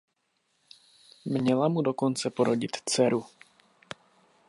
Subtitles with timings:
[1.25, 3.25] Měla mu dokonce porodit dceru.